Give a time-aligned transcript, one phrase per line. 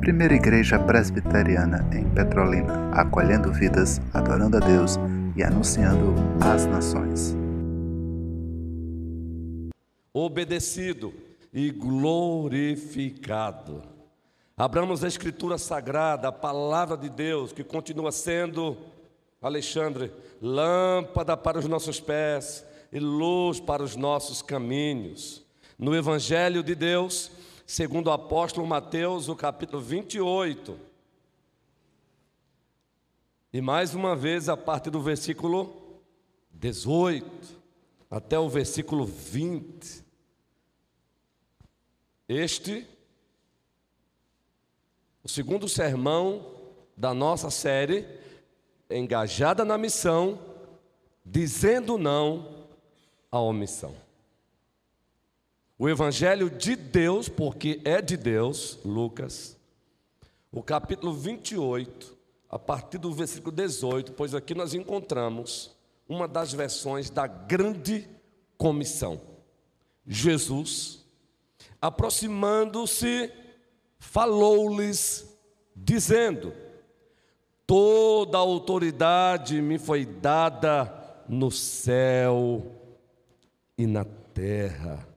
[0.00, 4.96] Primeira Igreja Presbiteriana em Petrolina, acolhendo vidas, adorando a Deus
[5.36, 7.36] e anunciando às nações.
[10.14, 11.12] Obedecido
[11.52, 13.16] e glorificado.
[14.56, 18.76] Abramos a Escritura Sagrada, a palavra de Deus, que continua sendo,
[19.42, 25.45] Alexandre, lâmpada para os nossos pés e luz para os nossos caminhos.
[25.78, 27.30] No Evangelho de Deus,
[27.66, 30.78] segundo o apóstolo Mateus, o capítulo 28.
[33.52, 36.00] E mais uma vez, a partir do versículo
[36.50, 37.56] 18
[38.10, 40.04] até o versículo 20.
[42.28, 42.86] Este,
[45.22, 46.54] o segundo sermão
[46.96, 48.06] da nossa série,
[48.90, 50.38] engajada na missão,
[51.24, 52.66] dizendo não
[53.30, 54.05] à omissão.
[55.78, 59.58] O Evangelho de Deus, porque é de Deus, Lucas,
[60.50, 62.16] o capítulo 28,
[62.48, 65.76] a partir do versículo 18, pois aqui nós encontramos
[66.08, 68.08] uma das versões da grande
[68.56, 69.20] comissão.
[70.06, 71.04] Jesus,
[71.78, 73.30] aproximando-se,
[73.98, 75.28] falou-lhes,
[75.76, 76.54] dizendo:
[77.66, 80.90] Toda a autoridade me foi dada
[81.28, 82.64] no céu
[83.76, 85.15] e na terra.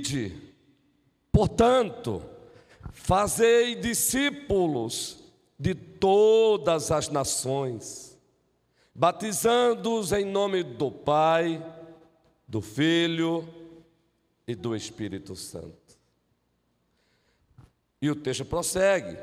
[0.00, 0.34] Ide,
[1.30, 2.22] portanto,
[2.92, 5.22] fazei discípulos
[5.58, 8.18] de todas as nações,
[8.94, 11.62] batizando-os em nome do Pai,
[12.48, 13.46] do Filho
[14.48, 15.98] e do Espírito Santo.
[18.00, 19.18] E o texto prossegue,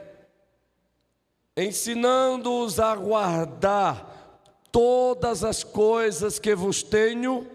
[1.55, 7.47] ensinando-os a guardar todas as coisas que vos tenho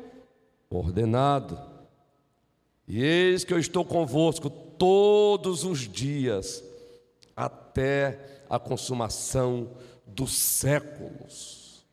[0.69, 1.72] ordenado.
[2.95, 6.63] E eis que eu estou convosco todos os dias,
[7.35, 9.71] até a consumação
[10.07, 11.87] dos séculos.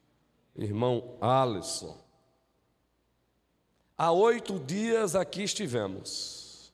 [0.58, 1.98] Irmão Alisson,
[3.98, 6.74] há oito dias aqui estivemos,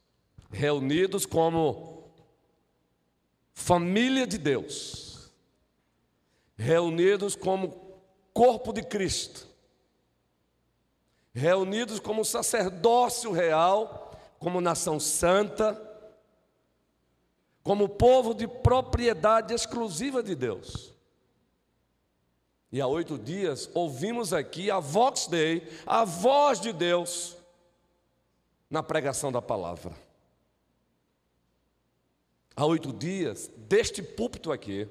[0.49, 2.09] reunidos como
[3.53, 5.31] família de Deus,
[6.57, 7.79] reunidos como
[8.33, 9.47] corpo de Cristo,
[11.31, 14.04] reunidos como sacerdócio real
[14.45, 15.75] como nação santa,
[17.63, 20.93] como povo de propriedade exclusiva de Deus.
[22.71, 27.35] E há oito dias ouvimos aqui a Vox Dei, a voz de Deus,
[28.69, 29.93] na pregação da palavra.
[32.55, 34.87] Há oito dias, deste púlpito aqui,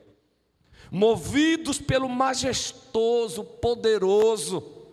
[0.90, 4.88] movidos pelo majestoso, poderoso,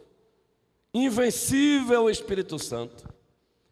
[0.94, 3.11] invencível Espírito Santo,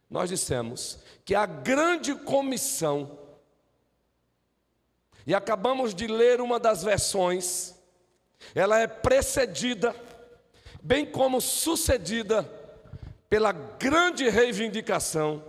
[0.10, 3.20] nós dissemos que a grande comissão,
[5.28, 7.76] e acabamos de ler uma das versões,
[8.56, 9.96] ela é precedida,
[10.82, 12.44] bem como sucedida,
[13.30, 15.44] pela grande reivindicação,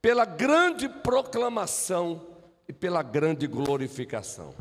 [0.00, 2.24] pela grande proclamação
[2.68, 4.54] e pela grande glorificação.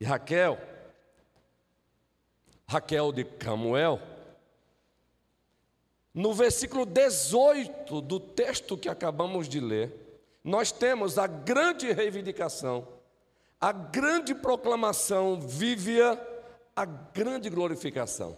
[0.00, 0.58] E Raquel,
[2.66, 4.00] Raquel de Camuel,
[6.14, 9.92] no versículo 18 do texto que acabamos de ler,
[10.44, 12.86] nós temos a grande reivindicação,
[13.60, 16.20] a grande proclamação vívia,
[16.76, 18.36] a grande glorificação.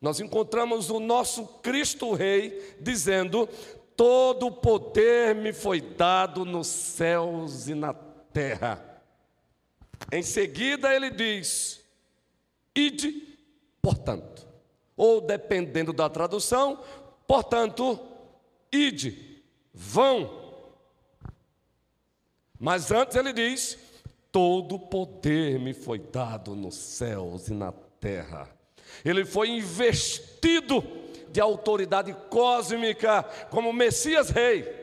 [0.00, 3.48] Nós encontramos o nosso Cristo Rei dizendo:
[3.96, 9.02] Todo poder me foi dado nos céus e na terra.
[10.10, 11.84] Em seguida ele diz:
[12.74, 13.38] Ide,
[13.80, 14.46] portanto,
[14.96, 16.82] ou dependendo da tradução,
[17.26, 17.98] Portanto,
[18.72, 19.42] ide,
[19.72, 20.42] vão.
[22.58, 23.78] Mas antes ele diz:
[24.30, 28.48] todo poder me foi dado nos céus e na terra.
[29.04, 30.82] Ele foi investido
[31.30, 34.82] de autoridade cósmica como Messias Rei.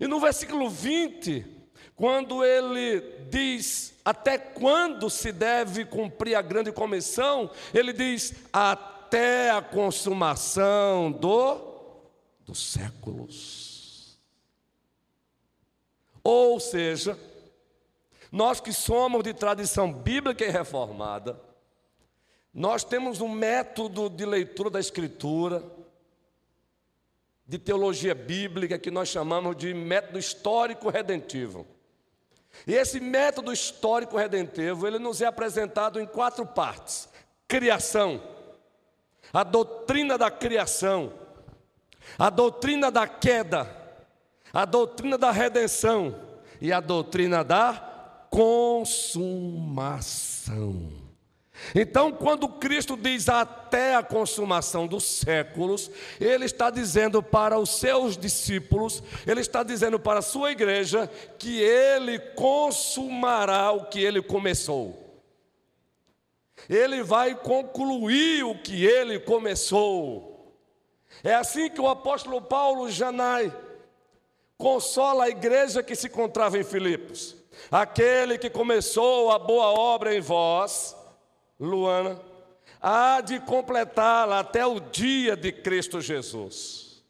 [0.00, 1.57] E no versículo 20,
[1.96, 3.00] quando ele
[3.30, 11.68] diz até quando se deve cumprir a grande comissão, ele diz até a consumação do
[12.48, 14.18] dos séculos.
[16.24, 17.18] Ou seja,
[18.32, 21.38] nós que somos de tradição bíblica e reformada,
[22.52, 25.62] nós temos um método de leitura da Escritura,
[27.46, 31.66] de teologia bíblica, que nós chamamos de método histórico redentivo.
[32.66, 37.08] E esse método histórico redentivo, ele nos é apresentado em quatro partes:
[37.46, 38.22] criação,
[39.32, 41.12] a doutrina da criação,
[42.18, 43.70] a doutrina da queda,
[44.52, 46.18] a doutrina da redenção
[46.60, 49.48] e a doutrina da consumação.
[51.74, 55.90] Então, quando Cristo diz até a consumação dos séculos,
[56.20, 61.60] Ele está dizendo para os seus discípulos, Ele está dizendo para a sua igreja, que
[61.60, 65.04] Ele consumará o que Ele começou.
[66.68, 70.54] Ele vai concluir o que Ele começou.
[71.22, 73.52] É assim que o apóstolo Paulo Janai
[74.56, 77.36] consola a igreja que se encontrava em Filipos.
[77.70, 80.96] Aquele que começou a boa obra em vós,
[81.60, 82.20] Luana,
[82.80, 87.02] há de completá-la até o dia de Cristo Jesus.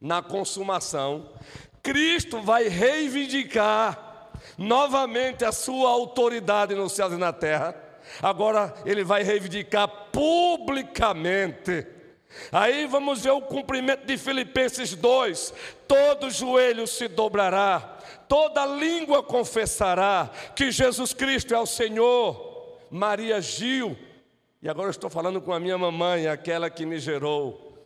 [0.00, 1.30] Na consumação,
[1.82, 7.74] Cristo vai reivindicar novamente a sua autoridade nos céus e na terra.
[8.22, 11.86] Agora ele vai reivindicar publicamente.
[12.52, 15.54] Aí vamos ver o cumprimento de Filipenses 2:
[15.88, 17.98] todo joelho se dobrará,
[18.28, 22.53] toda língua confessará que Jesus Cristo é o Senhor
[22.94, 23.98] Maria Gil,
[24.62, 27.76] e agora estou falando com a minha mamãe, aquela que me gerou.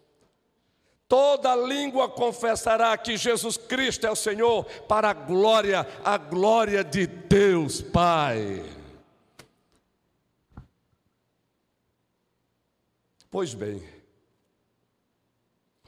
[1.09, 7.07] Toda língua confessará que Jesus Cristo é o Senhor, para a glória, a glória de
[7.07, 8.63] Deus Pai.
[13.31, 13.83] Pois bem,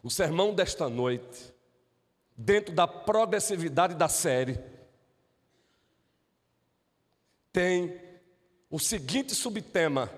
[0.03, 1.53] o sermão desta noite,
[2.35, 4.59] dentro da progressividade da série,
[7.53, 8.09] tem
[8.71, 10.09] o seguinte subtema,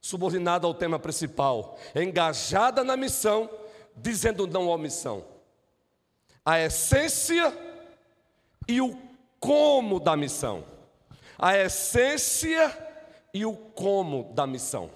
[0.00, 3.50] subordinado ao tema principal: engajada na missão,
[3.96, 5.24] dizendo não à missão.
[6.44, 7.52] A essência
[8.68, 8.96] e o
[9.40, 10.64] como da missão.
[11.38, 12.78] A essência
[13.32, 14.90] e o como da missão.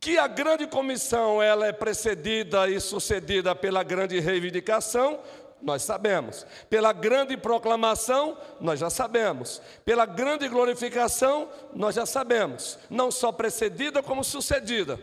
[0.00, 5.20] Que a grande comissão ela é precedida e sucedida pela grande reivindicação,
[5.62, 6.46] nós sabemos.
[6.68, 9.62] Pela grande proclamação, nós já sabemos.
[9.84, 12.78] Pela grande glorificação, nós já sabemos.
[12.90, 14.98] Não só precedida, como sucedida.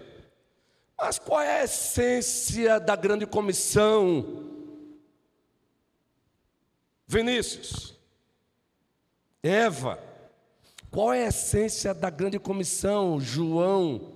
[0.98, 4.48] Mas qual é a essência da grande comissão?
[7.08, 7.98] Vinícius,
[9.42, 9.98] Eva,
[10.92, 13.20] qual é a essência da grande comissão?
[13.20, 14.12] João,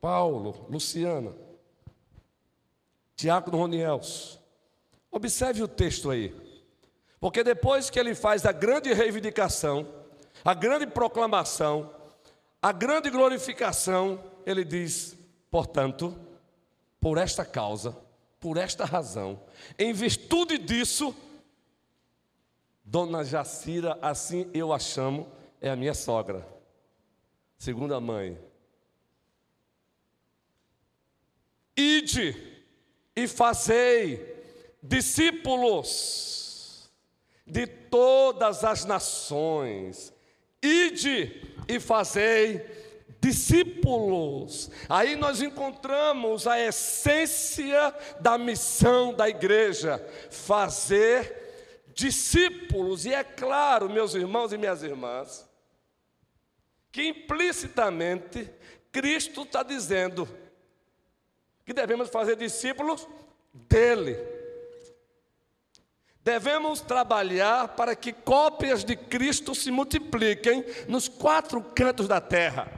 [0.00, 1.34] Paulo, Luciana,
[3.16, 4.38] Tiago Roniels.
[5.16, 6.30] Observe o texto aí.
[7.18, 9.88] Porque depois que ele faz a grande reivindicação,
[10.44, 11.90] a grande proclamação,
[12.60, 15.16] a grande glorificação, ele diz:
[15.50, 16.14] portanto,
[17.00, 17.96] por esta causa,
[18.38, 19.40] por esta razão,
[19.78, 21.16] em virtude disso,
[22.84, 25.32] Dona Jacira, assim eu a chamo,
[25.62, 26.46] é a minha sogra,
[27.56, 28.38] segunda mãe.
[31.74, 32.36] Ide
[33.16, 34.35] e fazei
[34.88, 36.36] discípulos
[37.46, 40.12] de todas as nações,
[40.62, 42.64] ide e fazei
[43.20, 44.70] discípulos.
[44.88, 53.04] Aí nós encontramos a essência da missão da igreja: fazer discípulos.
[53.06, 55.48] E é claro, meus irmãos e minhas irmãs,
[56.90, 58.50] que implicitamente
[58.92, 60.28] Cristo está dizendo
[61.64, 63.06] que devemos fazer discípulos
[63.52, 64.35] dele.
[66.26, 72.68] Devemos trabalhar para que cópias de Cristo se multipliquem nos quatro cantos da terra.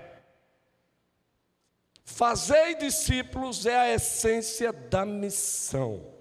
[2.05, 6.15] Fazei discípulos é a essência da missão.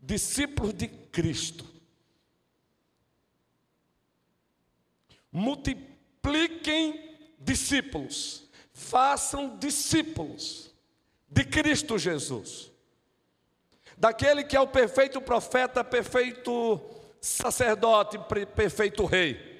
[0.00, 1.66] Discípulos de Cristo.
[5.30, 8.48] Multipliquem discípulos.
[8.72, 10.74] Façam discípulos
[11.28, 12.73] de Cristo Jesus
[13.96, 16.80] daquele que é o perfeito profeta, perfeito
[17.20, 18.18] sacerdote,
[18.54, 19.54] perfeito rei.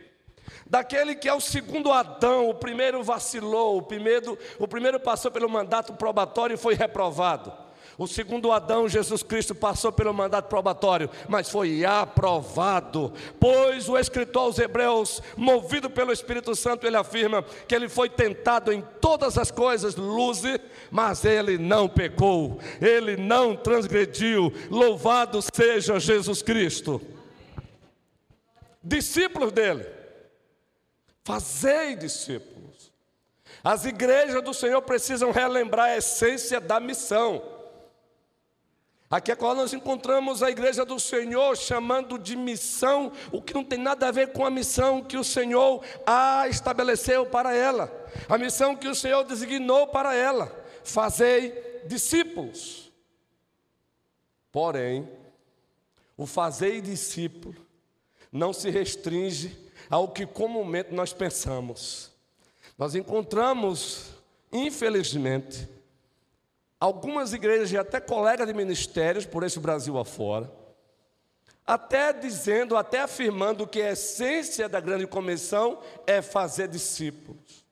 [0.67, 5.49] Daquele que é o segundo Adão, o primeiro vacilou, o primeiro, o primeiro passou pelo
[5.49, 7.64] mandato probatório e foi reprovado.
[7.97, 13.13] O segundo Adão, Jesus Cristo, passou pelo mandato probatório, mas foi aprovado.
[13.39, 18.73] Pois o escritor aos Hebreus, movido pelo Espírito Santo, ele afirma que ele foi tentado
[18.73, 20.61] em todas as coisas, luze,
[20.91, 24.53] mas ele não pecou, ele não transgrediu.
[24.71, 27.01] Louvado seja Jesus Cristo.
[28.83, 29.87] Discípulos dele,
[31.23, 32.93] fazei discípulos.
[33.63, 37.54] As igrejas do Senhor precisam relembrar a essência da missão.
[39.11, 43.63] Aqui é quando nós encontramos a igreja do Senhor chamando de missão o que não
[43.63, 47.93] tem nada a ver com a missão que o Senhor a estabeleceu para ela,
[48.29, 50.51] a missão que o Senhor designou para ela:
[50.83, 52.93] fazei discípulos.
[54.51, 55.09] Porém,
[56.17, 57.57] o fazer discípulo
[58.31, 59.57] não se restringe
[59.91, 62.11] ao que comumente nós pensamos.
[62.79, 64.11] Nós encontramos,
[64.53, 65.69] infelizmente,
[66.85, 70.53] algumas igrejas e até colegas de ministérios por esse Brasil afora,
[71.67, 77.65] até dizendo, até afirmando que a essência da grande comissão é fazer discípulos.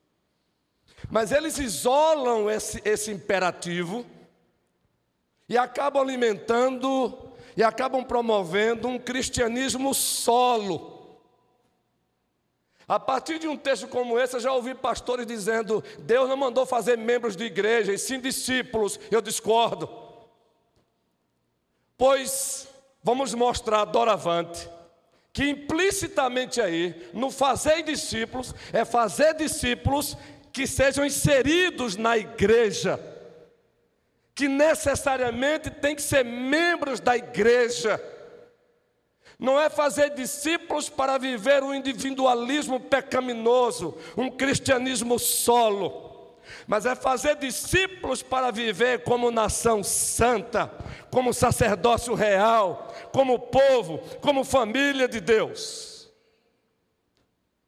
[1.11, 4.03] Mas eles isolam esse, esse imperativo
[5.47, 7.15] e acabam alimentando
[7.55, 10.92] e acabam promovendo um cristianismo solo
[12.87, 16.65] a partir de um texto como esse, eu já ouvi pastores dizendo: Deus não mandou
[16.65, 18.99] fazer membros de igreja, e sim discípulos.
[19.09, 19.89] Eu discordo.
[21.97, 22.67] Pois
[23.01, 24.69] vamos mostrar doravante
[25.31, 30.15] que implicitamente aí, no fazer discípulos, é fazer discípulos
[30.51, 32.99] que sejam inseridos na igreja,
[34.35, 37.99] que necessariamente tem que ser membros da igreja
[39.43, 47.35] não é fazer discípulos para viver um individualismo pecaminoso, um cristianismo solo, mas é fazer
[47.35, 50.71] discípulos para viver como nação santa,
[51.11, 56.09] como sacerdócio real, como povo, como família de Deus.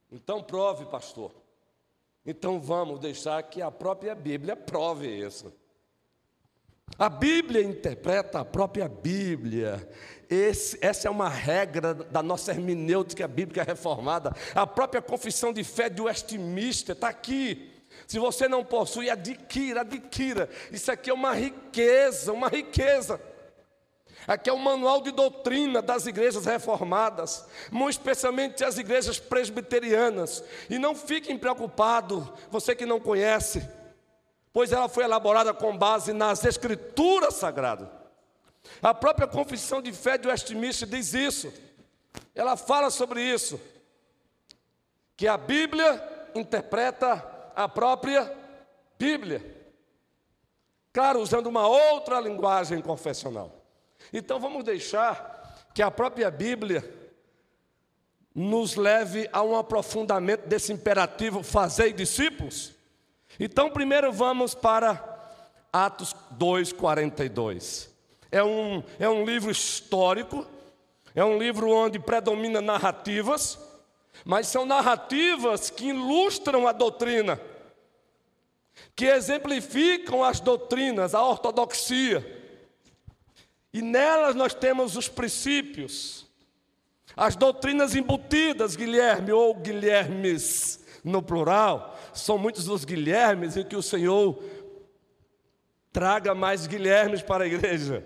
[0.09, 1.33] Então prove, pastor.
[2.25, 5.51] Então vamos deixar que a própria Bíblia prove isso.
[6.97, 9.87] A Bíblia interpreta a própria Bíblia.
[10.29, 14.33] Esse, essa é uma regra da nossa hermenêutica bíblica reformada.
[14.53, 17.69] A própria confissão de fé de Westminster está aqui.
[18.07, 20.49] Se você não possui, adquira, adquira.
[20.71, 23.19] Isso aqui é uma riqueza, uma riqueza.
[24.25, 30.43] Aqui é o manual de doutrina das igrejas reformadas, muito especialmente as igrejas presbiterianas.
[30.69, 33.67] E não fiquem preocupados, você que não conhece
[34.55, 37.89] pois ela foi elaborada com base nas Escrituras Sagradas.
[38.81, 41.51] A própria confissão de fé de Westminster diz isso.
[42.33, 43.59] Ela fala sobre isso.
[45.17, 46.01] Que a Bíblia
[46.33, 47.21] interpreta
[47.53, 48.33] a própria
[48.97, 49.43] Bíblia.
[50.93, 53.61] Claro, usando uma outra linguagem confessional.
[54.13, 57.09] Então vamos deixar que a própria Bíblia
[58.33, 62.74] nos leve a um aprofundamento desse imperativo fazer discípulos
[63.39, 65.15] então, primeiro vamos para
[65.71, 67.89] Atos 2,42.
[68.31, 70.45] É um, é um livro histórico,
[71.13, 73.59] é um livro onde predomina narrativas,
[74.23, 77.39] mas são narrativas que ilustram a doutrina,
[78.95, 82.43] que exemplificam as doutrinas, a ortodoxia.
[83.73, 86.25] E nelas nós temos os princípios,
[87.17, 93.81] as doutrinas embutidas, Guilherme ou Guilhermes no plural, são muitos os Guilhermes e que o
[93.81, 94.43] Senhor
[95.93, 98.03] traga mais Guilhermes para a igreja.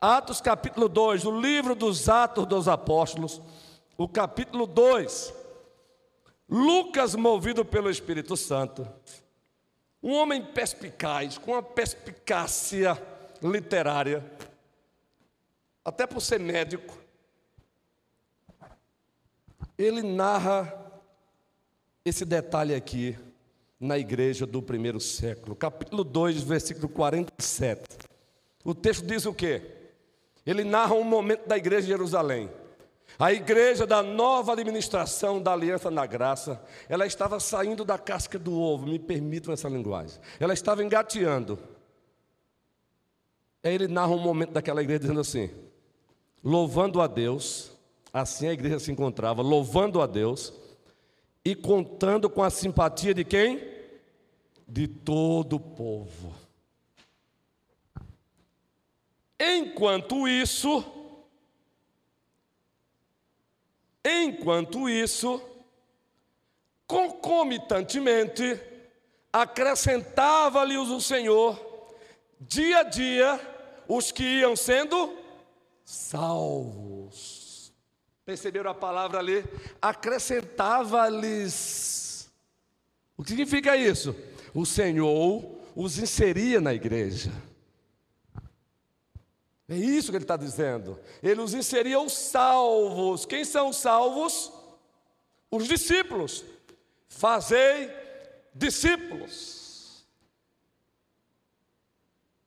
[0.00, 3.40] Atos capítulo 2, o livro dos Atos dos Apóstolos,
[3.96, 5.32] o capítulo 2.
[6.48, 8.86] Lucas, movido pelo Espírito Santo,
[10.02, 13.00] um homem perspicaz, com uma perspicácia
[13.40, 14.24] literária,
[15.84, 16.98] até por ser médico,
[19.76, 20.87] ele narra
[22.08, 23.16] esse detalhe aqui
[23.78, 27.82] na igreja do primeiro século, capítulo 2, versículo 47.
[28.64, 29.62] O texto diz o quê?
[30.44, 32.50] Ele narra um momento da igreja de Jerusalém.
[33.18, 38.58] A igreja da nova administração da aliança na graça, ela estava saindo da casca do
[38.58, 40.20] ovo, me permitam essa linguagem.
[40.38, 41.58] Ela estava engateando.
[43.62, 45.50] Aí ele narra um momento daquela igreja dizendo assim:
[46.42, 47.72] louvando a Deus,
[48.12, 50.52] assim a igreja se encontrava, louvando a Deus
[51.48, 53.66] e contando com a simpatia de quem?
[54.68, 56.34] De todo o povo.
[59.40, 60.84] Enquanto isso,
[64.04, 65.40] enquanto isso,
[66.86, 68.60] concomitantemente,
[69.32, 71.58] acrescentava-lhes o Senhor,
[72.38, 73.40] dia a dia,
[73.88, 75.16] os que iam sendo
[75.82, 77.37] salvos.
[78.28, 79.42] Perceberam a palavra ali?
[79.80, 82.30] Acrescentava-lhes.
[83.16, 84.14] O que significa isso?
[84.52, 87.32] O Senhor os inseria na igreja.
[89.66, 91.00] É isso que ele está dizendo.
[91.22, 93.24] Ele os inseria os salvos.
[93.24, 94.52] Quem são os salvos?
[95.50, 96.44] Os discípulos.
[97.08, 97.90] Fazei
[98.54, 100.04] discípulos.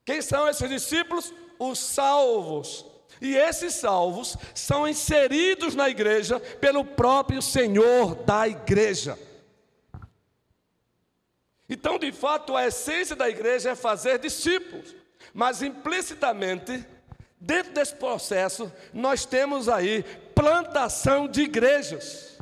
[0.05, 1.33] Quem são esses discípulos?
[1.61, 2.85] os salvos.
[3.21, 9.17] E esses salvos são inseridos na igreja pelo próprio Senhor da igreja.
[11.69, 14.95] Então, de fato, a essência da igreja é fazer discípulos,
[15.33, 16.83] mas implicitamente,
[17.39, 22.39] dentro desse processo, nós temos aí plantação de igrejas.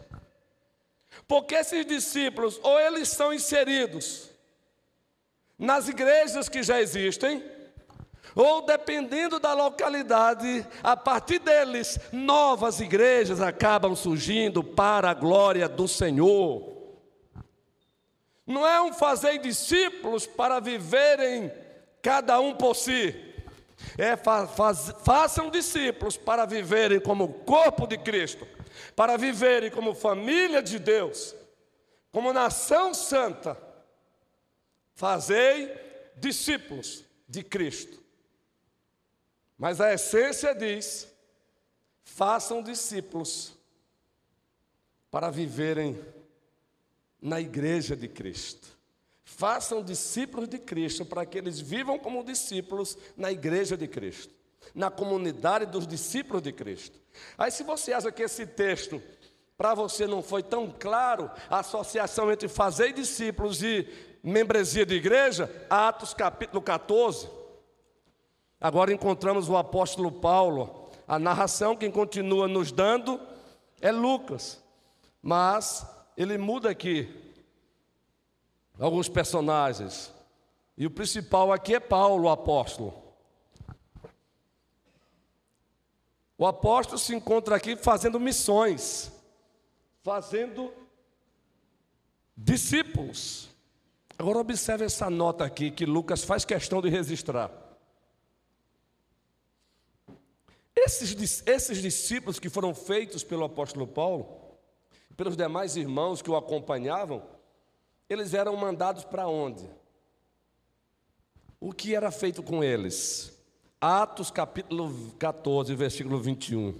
[1.27, 4.29] Porque esses discípulos, ou eles são inseridos
[5.59, 7.43] nas igrejas que já existem,
[8.41, 15.89] ou dependendo da localidade, a partir deles, novas igrejas acabam surgindo para a glória do
[15.89, 16.77] Senhor.
[18.47, 21.51] Não é um fazer discípulos para viverem
[22.01, 23.13] cada um por si.
[23.97, 28.47] É fa faz, façam discípulos para viverem como corpo de Cristo,
[28.95, 31.35] para viverem como família de Deus,
[32.09, 33.57] como nação santa.
[34.95, 35.73] Fazei
[36.15, 37.99] discípulos de Cristo.
[39.59, 41.05] Mas a essência diz:
[42.01, 43.53] façam discípulos
[45.11, 45.99] para viverem
[47.21, 48.79] na igreja de Cristo.
[49.25, 54.33] Façam discípulos de Cristo para que eles vivam como discípulos na igreja de Cristo,
[54.73, 56.97] na comunidade dos discípulos de Cristo.
[57.37, 59.01] Aí, se você acha que esse texto
[59.57, 63.85] para você não foi tão claro, a associação entre fazer discípulos e
[64.23, 67.38] membresia de igreja, Atos capítulo 14.
[68.59, 70.89] Agora encontramos o apóstolo Paulo.
[71.07, 73.19] A narração quem continua nos dando
[73.79, 74.61] é Lucas.
[75.21, 75.85] Mas
[76.17, 77.07] ele muda aqui
[78.79, 80.13] alguns personagens.
[80.77, 82.93] E o principal aqui é Paulo, o apóstolo.
[86.37, 89.11] O apóstolo se encontra aqui fazendo missões,
[90.01, 90.71] fazendo
[92.35, 93.49] discípulos.
[94.17, 97.68] Agora observe essa nota aqui que Lucas faz questão de registrar.
[100.81, 104.39] Esses, esses discípulos que foram feitos pelo apóstolo Paulo,
[105.17, 107.21] pelos demais irmãos que o acompanhavam,
[108.09, 109.69] eles eram mandados para onde?
[111.59, 113.37] O que era feito com eles?
[113.81, 116.73] Atos capítulo 14, versículo 21.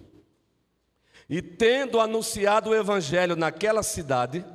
[1.29, 4.45] E tendo anunciado o evangelho naquela cidade,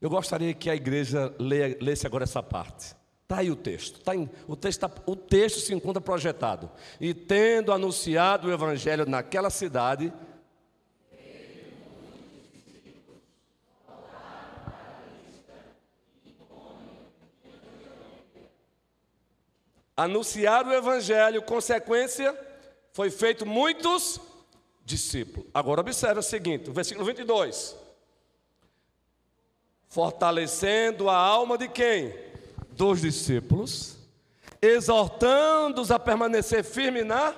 [0.00, 2.94] eu gostaria que a igreja lesse agora essa parte.
[3.32, 4.00] Está aí o texto.
[4.00, 6.70] Tá em, o, texto tá, o texto se encontra projetado.
[7.00, 10.12] E tendo anunciado o evangelho naquela cidade,
[19.96, 22.38] anunciar o evangelho, consequência,
[22.92, 24.20] foi feito muitos
[24.84, 25.48] discípulos.
[25.54, 27.74] Agora observe o seguinte, o versículo 22.
[29.88, 32.31] Fortalecendo a alma de quem?
[32.76, 33.96] Dos discípulos,
[34.60, 37.34] exortando-os a permanecer firme na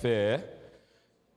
[0.00, 0.44] fé,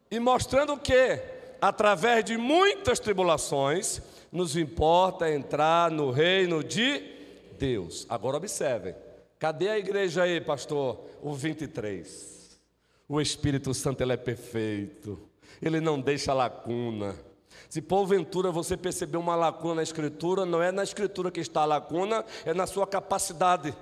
[0.10, 1.19] e mostrando que,
[1.62, 7.02] através de muitas tribulações, nos importa entrar no reino de
[7.58, 8.06] Deus.
[8.10, 8.95] Agora observem.
[9.39, 11.00] Cadê a igreja aí, pastor?
[11.21, 12.60] O 23.
[13.08, 15.19] O Espírito Santo ele é perfeito.
[15.62, 17.15] Ele não deixa lacuna.
[17.75, 21.65] Se porventura você perceber uma lacuna na Escritura, não é na Escritura que está a
[21.65, 23.75] lacuna, é na sua capacidade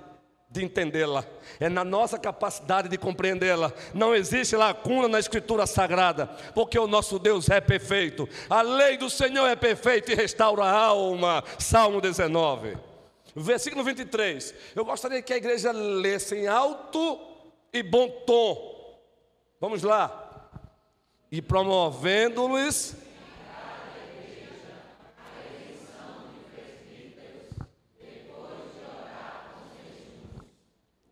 [0.50, 1.24] de entendê-la,
[1.60, 3.72] é na nossa capacidade de compreendê-la.
[3.94, 6.26] Não existe lacuna na Escritura Sagrada,
[6.56, 8.28] porque o nosso Deus é perfeito.
[8.50, 11.44] A lei do Senhor é perfeita e restaura a alma.
[11.60, 12.76] Salmo 19.
[13.36, 14.56] Versículo 23.
[14.74, 17.16] Eu gostaria que a igreja lesse em alto
[17.72, 18.98] e bom tom.
[19.60, 20.50] Vamos lá.
[21.30, 23.03] E promovendo-lhes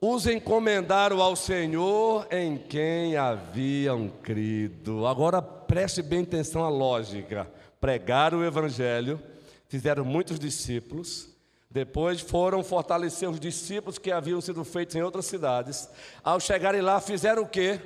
[0.04, 5.06] os encomendaram ao Senhor em quem haviam crido.
[5.06, 7.48] Agora preste bem atenção à lógica.
[7.80, 9.22] Pregaram o Evangelho,
[9.68, 11.28] fizeram muitos discípulos,
[11.70, 15.88] depois foram fortalecer os discípulos que haviam sido feitos em outras cidades.
[16.24, 17.78] Ao chegarem lá, fizeram o quê?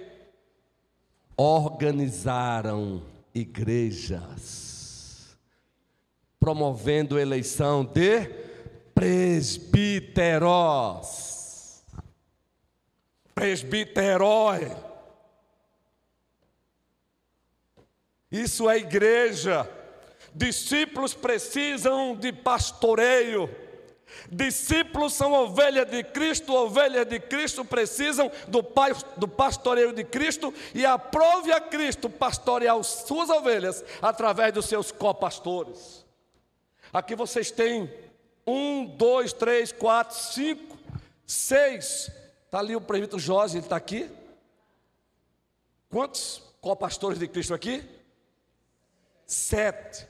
[1.37, 3.03] Organizaram
[3.35, 5.37] igrejas,
[6.41, 8.27] promovendo eleição de
[8.95, 11.36] presbíteros.
[13.37, 14.75] Presbiterói.
[18.33, 19.71] Isso é igreja.
[20.35, 23.55] Discípulos precisam de pastoreio.
[24.33, 30.55] Discípulos são ovelhas de Cristo, ovelhas de Cristo precisam do, pai, do pastoreio de Cristo
[30.75, 36.07] e aprove a Cristo pastorear as suas ovelhas através dos seus copastores.
[36.91, 37.93] Aqui vocês têm
[38.47, 40.79] um, dois, três, quatro, cinco,
[41.27, 42.11] seis.
[42.57, 44.11] Está ali o presbítero Jorge, ele está aqui.
[45.91, 47.85] Quantos copastores de Cristo aqui?
[49.27, 50.09] Sete.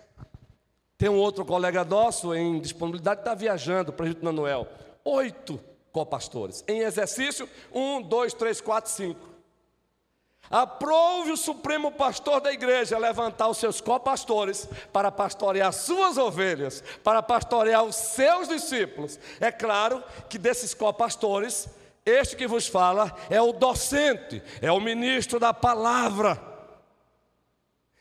[0.96, 4.68] Tem um outro colega nosso em disponibilidade está viajando para Egito Manuel.
[5.04, 5.58] Oito
[5.90, 6.62] copastores.
[6.68, 9.28] Em exercício, um, dois, três, quatro, cinco.
[10.48, 17.20] Aprove o Supremo Pastor da igreja levantar os seus copastores para pastorear suas ovelhas, para
[17.24, 19.18] pastorear os seus discípulos.
[19.40, 21.68] É claro que desses copastores,
[22.06, 26.55] este que vos fala é o docente, é o ministro da palavra.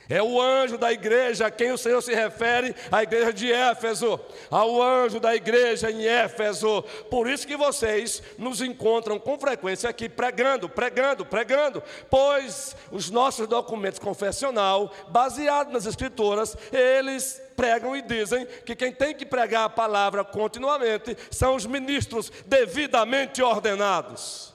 [0.09, 4.19] É o anjo da igreja a quem o Senhor se refere, a igreja de Éfeso,
[4.49, 6.83] ao anjo da igreja em Éfeso.
[7.09, 13.47] Por isso que vocês nos encontram com frequência aqui pregando, pregando, pregando, pois os nossos
[13.47, 19.69] documentos confessional, baseados nas escrituras, eles pregam e dizem que quem tem que pregar a
[19.69, 24.54] palavra continuamente são os ministros devidamente ordenados.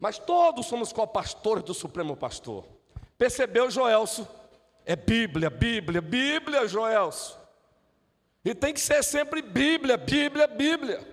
[0.00, 2.66] Mas todos somos co-pastores do Supremo Pastor.
[3.18, 4.26] Percebeu, Joelso?
[4.86, 7.38] É Bíblia, Bíblia, Bíblia, Joelso.
[8.42, 11.06] E tem que ser sempre Bíblia, Bíblia, Bíblia.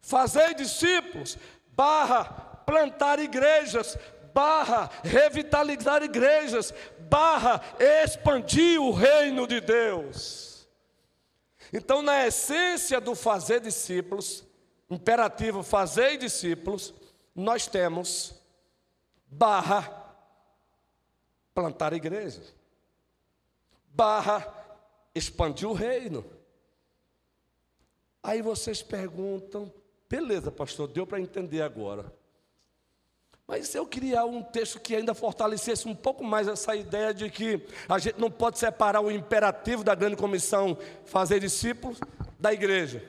[0.00, 1.36] Fazer discípulos,
[1.76, 2.24] barra
[2.64, 3.98] plantar igrejas,
[4.32, 10.66] barra revitalizar igrejas, barra expandir o reino de Deus.
[11.70, 14.44] Então, na essência do fazer discípulos,
[14.90, 16.94] imperativo fazer discípulos,
[17.34, 18.34] nós temos
[19.26, 20.00] barra
[21.54, 22.54] plantar igrejas,
[23.88, 24.46] barra
[25.14, 26.24] expandir o reino.
[28.22, 29.72] Aí vocês perguntam,
[30.08, 32.12] beleza, pastor, deu para entender agora.
[33.46, 37.66] Mas eu queria um texto que ainda fortalecesse um pouco mais essa ideia de que
[37.88, 41.98] a gente não pode separar o imperativo da grande comissão fazer discípulos
[42.38, 43.06] da igreja.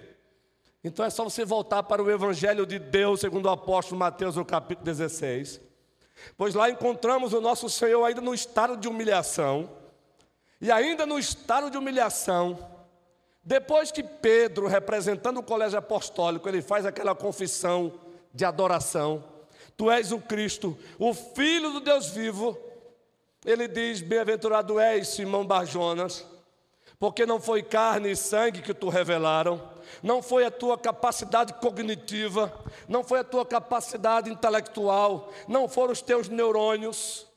[0.83, 4.43] Então é só você voltar para o Evangelho de Deus, segundo o apóstolo Mateus, no
[4.43, 5.61] capítulo 16.
[6.37, 9.69] Pois lá encontramos o nosso Senhor ainda no estado de humilhação.
[10.59, 12.57] E ainda no estado de humilhação,
[13.43, 17.99] depois que Pedro, representando o colégio apostólico, ele faz aquela confissão
[18.33, 19.23] de adoração:
[19.75, 22.57] Tu és o Cristo, o Filho do Deus vivo.
[23.45, 26.25] Ele diz: Bem-aventurado és, Simão Barjonas,
[26.97, 32.51] porque não foi carne e sangue que tu revelaram, não foi a tua capacidade cognitiva,
[32.87, 37.27] não foi a tua capacidade intelectual, não foram os teus neurônios,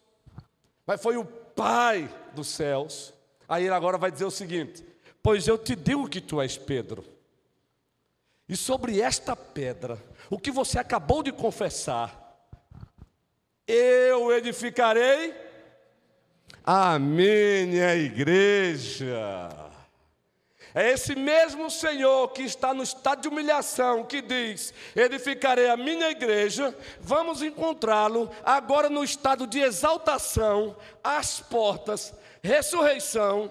[0.87, 3.15] mas foi o Pai dos céus.
[3.49, 4.85] Aí ele agora vai dizer o seguinte:
[5.23, 7.03] Pois eu te digo que tu és Pedro,
[8.49, 9.99] e sobre esta pedra,
[10.31, 12.23] o que você acabou de confessar,
[13.67, 15.35] eu edificarei
[16.65, 19.66] a minha igreja.
[20.77, 26.11] É esse mesmo Senhor que está no estado de humilhação, que diz: Edificarei a minha
[26.11, 26.77] igreja.
[27.01, 32.13] Vamos encontrá-lo agora no estado de exaltação, às portas,
[32.43, 33.51] ressurreição.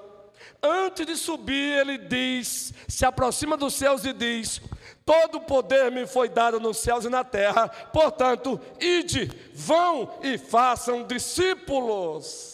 [0.61, 4.61] Antes de subir, ele diz: se aproxima dos céus e diz:
[5.03, 11.01] Todo poder me foi dado nos céus e na terra, portanto, ide, vão e façam
[11.07, 12.53] discípulos.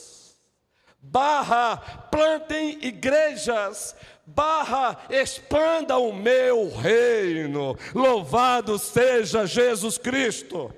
[1.03, 1.77] Barra,
[2.12, 3.95] plantem igrejas,
[4.36, 7.78] barra expanda o meu reino.
[7.94, 10.74] Louvado seja Jesus Cristo.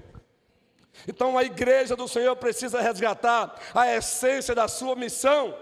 [1.08, 5.58] Então a igreja do Senhor precisa resgatar a essência da sua missão,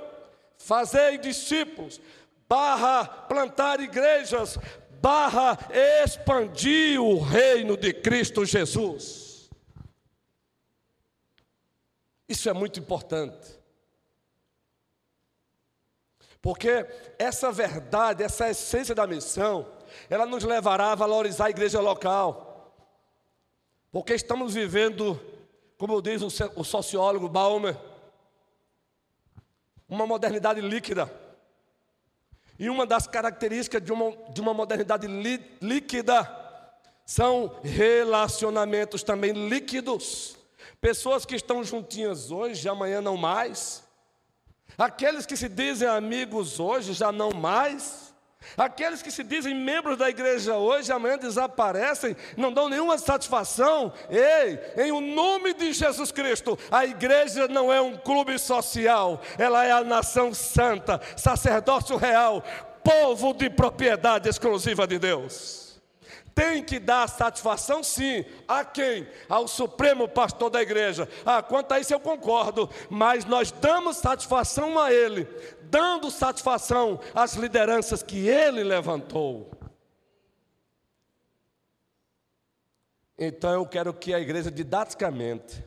[0.57, 1.99] fazer discípulos,
[2.47, 4.57] barra plantar igrejas,
[5.01, 5.57] barra
[6.03, 9.49] expandir o reino de Cristo Jesus.
[12.29, 13.60] Isso é muito importante.
[16.41, 16.87] Porque
[17.19, 19.67] essa verdade, essa essência da missão,
[20.09, 22.73] ela nos levará a valorizar a igreja local.
[23.91, 25.19] Porque estamos vivendo,
[25.77, 27.77] como diz o sociólogo Baumer,
[29.87, 31.11] uma modernidade líquida.
[32.57, 35.07] E uma das características de uma, de uma modernidade
[35.61, 36.39] líquida
[37.05, 40.37] são relacionamentos também líquidos.
[40.79, 43.83] Pessoas que estão juntinhas hoje, amanhã não mais.
[44.77, 48.11] Aqueles que se dizem amigos hoje já não mais.
[48.57, 53.93] Aqueles que se dizem membros da igreja hoje, amanhã desaparecem, não dão nenhuma satisfação.
[54.09, 59.63] Ei, em o nome de Jesus Cristo, a igreja não é um clube social, ela
[59.63, 62.43] é a nação santa, sacerdócio real,
[62.83, 65.60] povo de propriedade exclusiva de Deus
[66.33, 68.25] tem que dar satisfação sim.
[68.47, 69.07] A quem?
[69.27, 71.07] Ao Supremo Pastor da igreja.
[71.25, 75.25] Ah, quanto a isso eu concordo, mas nós damos satisfação a ele,
[75.63, 79.51] dando satisfação às lideranças que ele levantou.
[83.17, 85.63] Então eu quero que a igreja didaticamente,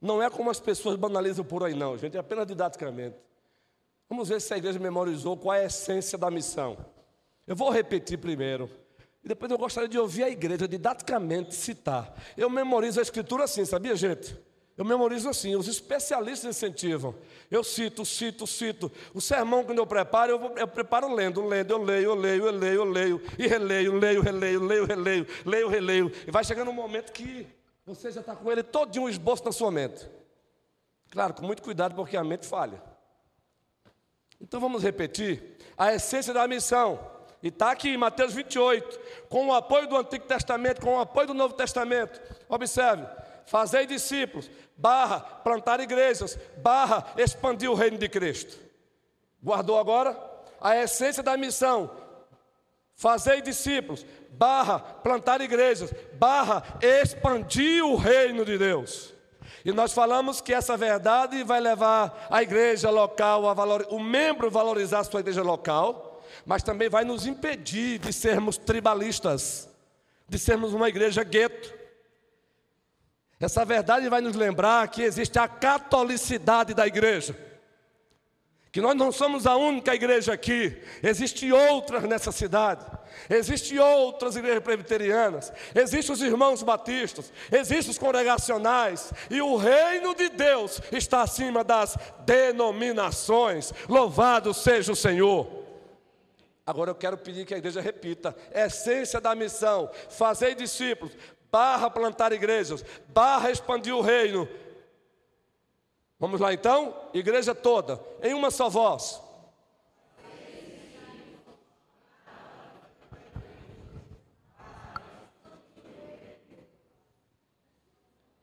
[0.00, 3.16] não é como as pessoas banalizam por aí, não, gente, é apenas didaticamente.
[4.08, 6.76] Vamos ver se a igreja memorizou qual é a essência da missão.
[7.46, 8.70] Eu vou repetir primeiro.
[9.24, 12.14] E depois eu gostaria de ouvir a igreja didaticamente citar.
[12.36, 14.36] Eu memorizo a escritura assim, sabia, gente?
[14.76, 17.14] Eu memorizo assim, os especialistas incentivam.
[17.50, 18.92] Eu cito, cito, cito.
[19.14, 22.50] O sermão, quando eu preparo, eu, eu preparo lendo, lendo, eu leio, eu leio, eu
[22.50, 26.12] leio, eu leio, e releio, leio, releio, leio, releio, leio, releio.
[26.26, 27.46] E vai chegando um momento que
[27.86, 30.06] você já está com ele todinho um esboço na sua mente.
[31.10, 32.82] Claro, com muito cuidado, porque a mente falha.
[34.40, 37.13] Então vamos repetir a essência da missão.
[37.44, 41.26] E está aqui em Mateus 28, com o apoio do Antigo Testamento, com o apoio
[41.26, 42.18] do Novo Testamento.
[42.48, 43.06] Observe,
[43.44, 48.56] fazei discípulos, barra, plantar igrejas, barra, expandir o reino de Cristo.
[49.42, 50.18] Guardou agora?
[50.58, 51.90] A essência da missão,
[52.96, 59.12] fazei discípulos, barra, plantar igrejas, barra, expandir o reino de Deus.
[59.66, 64.50] E nós falamos que essa verdade vai levar a igreja local, a valor, o membro
[64.50, 66.13] valorizar a sua igreja local,
[66.44, 69.68] mas também vai nos impedir de sermos tribalistas,
[70.28, 71.72] de sermos uma igreja gueto.
[73.40, 77.36] Essa verdade vai nos lembrar que existe a catolicidade da igreja
[78.74, 82.84] que nós não somos a única igreja aqui, existem outras nessa cidade,
[83.30, 90.28] existem outras igrejas presbiterianas, existem os irmãos batistas, existem os congregacionais, e o reino de
[90.28, 93.72] Deus está acima das denominações.
[93.88, 95.63] Louvado seja o Senhor.
[96.66, 101.16] Agora eu quero pedir que a igreja repita: essência da missão, fazer discípulos,
[101.50, 104.48] barra plantar igrejas, barra expandir o reino
[106.24, 107.10] Vamos lá então?
[107.12, 109.20] Igreja toda, em uma só voz.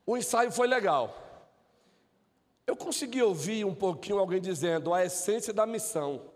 [0.06, 1.16] O ensaio foi legal.
[2.66, 6.31] Eu consegui ouvir um pouquinho alguém dizendo a essência da missão.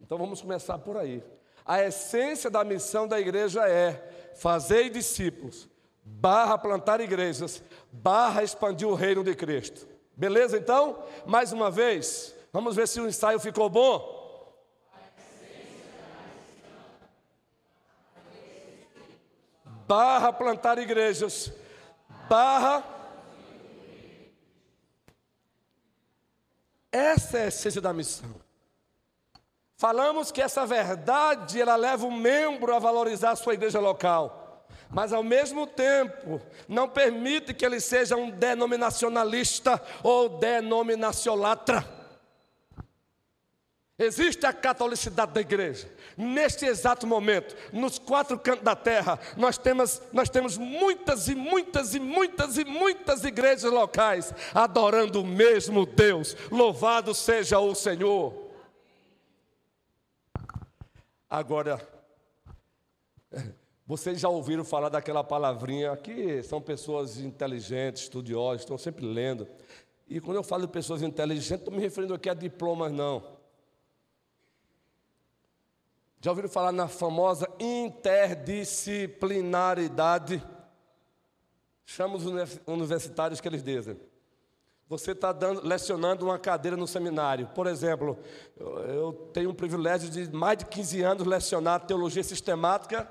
[0.00, 1.22] Então vamos começar por aí.
[1.64, 5.68] A essência da missão da igreja é fazer discípulos,
[6.04, 9.86] barra plantar igrejas, barra expandir o reino de Cristo.
[10.16, 11.02] Beleza então?
[11.26, 14.16] Mais uma vez, vamos ver se o ensaio ficou bom.
[19.86, 21.52] Barra plantar igrejas.
[22.28, 22.84] Barra.
[26.90, 28.34] Essa é a essência da missão.
[29.76, 34.46] Falamos que essa verdade ela leva o membro a valorizar a sua igreja local
[34.88, 41.96] mas ao mesmo tempo não permite que ele seja um denominacionalista ou denominaciolatra.
[43.98, 45.90] Existe a catolicidade da igreja.
[46.18, 51.94] Neste exato momento, nos quatro cantos da terra, nós temos, nós temos muitas e muitas
[51.94, 56.36] e muitas e muitas igrejas locais adorando o mesmo Deus.
[56.50, 58.45] Louvado seja o Senhor.
[61.28, 61.80] Agora,
[63.86, 69.48] vocês já ouviram falar daquela palavrinha que são pessoas inteligentes, estudiosas, estão sempre lendo.
[70.08, 73.36] E quando eu falo de pessoas inteligentes, estou me referindo aqui a diplomas, não.
[76.20, 80.42] Já ouviram falar na famosa interdisciplinaridade?
[81.84, 82.24] Chama os
[82.66, 84.00] universitários que eles dizem.
[84.88, 87.48] Você está lecionando uma cadeira no seminário.
[87.48, 88.16] Por exemplo,
[88.58, 93.08] eu, tenho o privilégio de mais de 15 anos lecionar teologia sistemática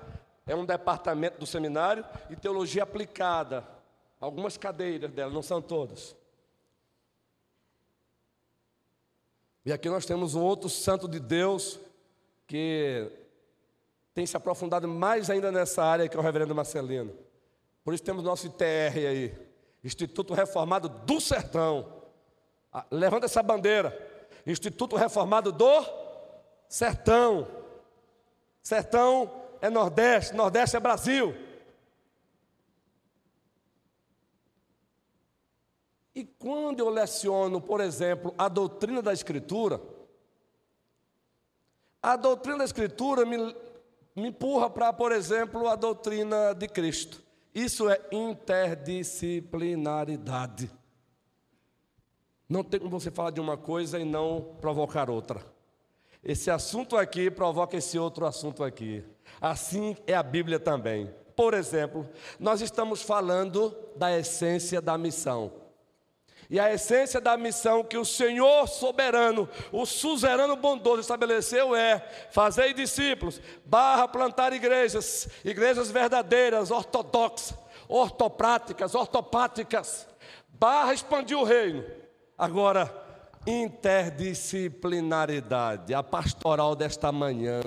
[0.47, 3.67] é um departamento do seminário, e teologia aplicada.
[4.19, 6.15] Algumas cadeiras dela, não são todas.
[9.65, 11.79] E aqui nós temos um outro santo de Deus
[12.45, 13.11] que
[14.13, 17.13] tem se aprofundado mais ainda nessa área, que é o reverendo Marcelino.
[17.83, 19.35] Por isso temos nosso ITR aí,
[19.85, 22.01] Instituto Reformado do Sertão.
[22.73, 23.95] Ah, levanta essa bandeira.
[24.43, 25.85] Instituto Reformado do
[26.67, 27.47] Sertão.
[28.63, 31.35] Sertão é Nordeste, Nordeste é Brasil.
[36.15, 39.79] E quando eu leciono, por exemplo, a doutrina da Escritura,
[42.01, 43.37] a doutrina da Escritura me,
[44.15, 47.24] me empurra para, por exemplo, a doutrina de Cristo.
[47.55, 50.69] Isso é interdisciplinaridade.
[52.49, 55.41] Não tem como você falar de uma coisa e não provocar outra.
[56.21, 59.05] Esse assunto aqui provoca esse outro assunto aqui.
[59.39, 61.09] Assim é a Bíblia também.
[61.33, 62.05] Por exemplo,
[62.39, 65.53] nós estamos falando da essência da missão.
[66.49, 71.99] E a essência da missão que o Senhor soberano, o suzerano bondoso estabeleceu é
[72.31, 80.07] fazer discípulos, barra plantar igrejas, igrejas verdadeiras, ortodoxas, ortopráticas, ortopáticas,
[80.49, 81.83] barra expandir o reino.
[82.37, 82.93] Agora,
[83.47, 87.61] interdisciplinaridade, a pastoral desta manhã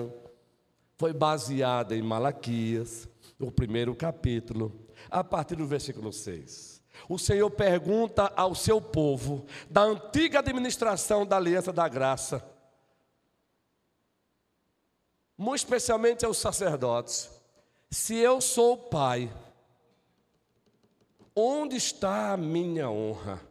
[0.97, 3.07] foi baseada em Malaquias,
[3.39, 6.68] o primeiro capítulo, a partir do versículo 6.
[7.09, 12.47] O Senhor pergunta ao seu povo, da antiga administração da aliança da graça,
[15.35, 17.31] muito especialmente aos sacerdotes:
[17.89, 19.33] se eu sou pai,
[21.35, 23.41] onde está a minha honra?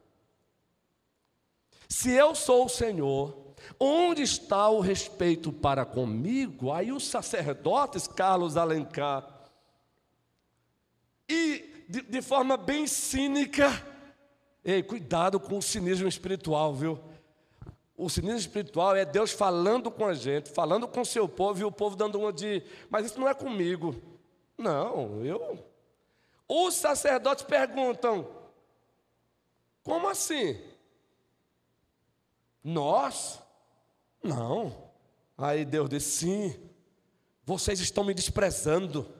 [1.88, 6.70] Se eu sou o Senhor, onde está o respeito para comigo?
[6.70, 9.37] Aí os sacerdotes, Carlos Alencar,
[11.88, 13.70] de, de forma bem cínica,
[14.62, 17.00] ei, cuidado com o cinismo espiritual, viu?
[17.96, 21.64] O cinismo espiritual é Deus falando com a gente, falando com o seu povo e
[21.64, 23.94] o povo dando uma de, mas isso não é comigo.
[24.56, 25.64] Não, eu.
[26.46, 28.28] Os sacerdotes perguntam:
[29.82, 30.60] como assim?
[32.62, 33.40] Nós?
[34.22, 34.90] Não.
[35.36, 36.70] Aí Deus disse: sim,
[37.44, 39.10] vocês estão me desprezando,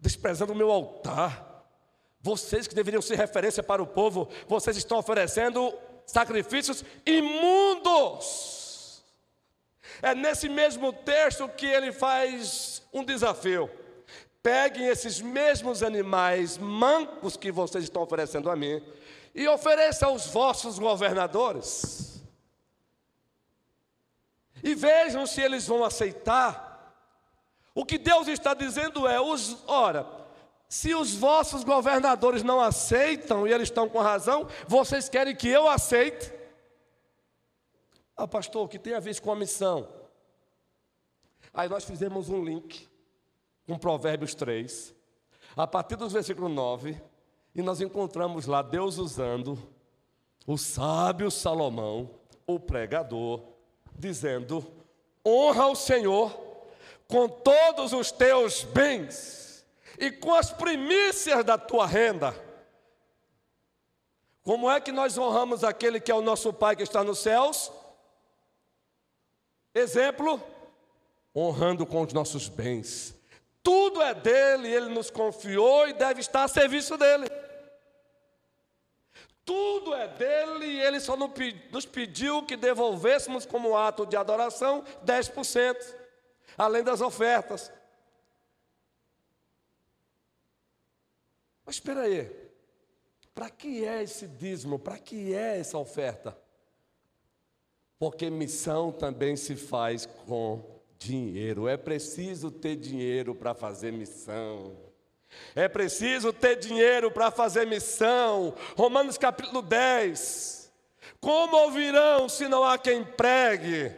[0.00, 1.55] desprezando o meu altar.
[2.26, 5.72] Vocês que deveriam ser referência para o povo, vocês estão oferecendo
[6.04, 9.04] sacrifícios imundos.
[10.02, 13.70] É nesse mesmo texto que ele faz um desafio.
[14.42, 18.82] Peguem esses mesmos animais mancos que vocês estão oferecendo a mim
[19.32, 22.20] e ofereçam aos vossos governadores.
[24.64, 26.92] E vejam se eles vão aceitar.
[27.72, 30.25] O que Deus está dizendo é: os, ora,
[30.68, 35.68] se os vossos governadores não aceitam, e eles estão com razão, vocês querem que eu
[35.68, 36.32] aceite?
[38.16, 39.88] Ah, pastor, o que tem a ver com a missão?
[41.54, 42.88] Aí nós fizemos um link
[43.66, 44.94] com Provérbios 3,
[45.56, 47.00] a partir do versículo 9,
[47.54, 49.58] e nós encontramos lá Deus usando
[50.46, 52.10] o sábio Salomão,
[52.46, 53.42] o pregador,
[53.94, 54.66] dizendo:
[55.24, 56.38] honra o Senhor
[57.08, 59.45] com todos os teus bens
[59.98, 62.34] e com as primícias da tua renda.
[64.42, 67.70] Como é que nós honramos aquele que é o nosso Pai que está nos céus?
[69.74, 70.40] Exemplo,
[71.34, 73.14] honrando com os nossos bens.
[73.62, 77.26] Tudo é dele, ele nos confiou e deve estar a serviço dele.
[79.44, 85.76] Tudo é dele e ele só nos pediu que devolvêssemos como ato de adoração 10%,
[86.56, 87.72] além das ofertas.
[91.66, 92.30] Mas espera aí,
[93.34, 94.78] para que é esse dízimo?
[94.78, 96.38] Para que é essa oferta?
[97.98, 100.62] Porque missão também se faz com
[100.96, 101.66] dinheiro.
[101.66, 104.76] É preciso ter dinheiro para fazer missão.
[105.56, 108.54] É preciso ter dinheiro para fazer missão.
[108.76, 110.72] Romanos capítulo 10.
[111.20, 113.92] Como ouvirão se não há quem pregue?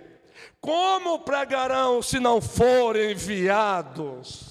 [0.61, 4.48] Como pregarão se não forem enviados?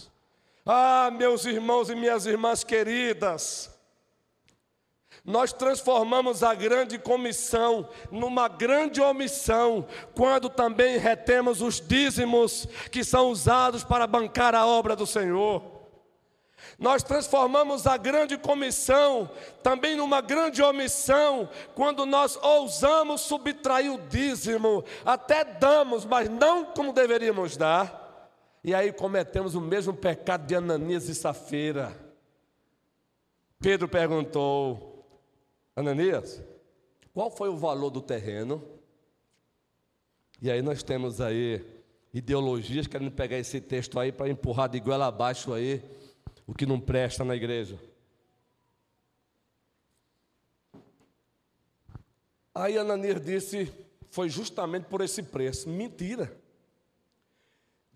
[0.69, 3.71] Ah, meus irmãos e minhas irmãs queridas,
[5.23, 13.29] nós transformamos a grande comissão numa grande omissão, quando também retemos os dízimos que são
[13.29, 15.63] usados para bancar a obra do Senhor.
[16.77, 19.29] Nós transformamos a grande comissão
[19.63, 26.91] também numa grande omissão, quando nós ousamos subtrair o dízimo, até damos, mas não como
[26.91, 28.06] deveríamos dar.
[28.67, 31.97] E aí cometemos o mesmo pecado de Ananias e Safira.
[33.61, 35.09] Pedro perguntou:
[35.73, 36.43] Ananias,
[37.13, 38.61] qual foi o valor do terreno?
[40.41, 41.65] E aí nós temos aí
[42.13, 45.81] ideologias querendo pegar esse texto aí para empurrar de goela abaixo aí
[46.45, 47.79] o que não presta na igreja.
[52.53, 53.73] Aí Ananias disse:
[54.09, 55.69] foi justamente por esse preço.
[55.69, 56.45] Mentira.